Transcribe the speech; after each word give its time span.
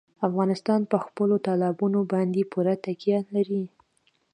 افغانستان 0.27 0.81
په 0.91 0.97
خپلو 1.05 1.35
تالابونو 1.47 1.99
باندې 2.11 2.41
پوره 2.51 2.75
تکیه 2.85 3.19
لري. 3.33 3.63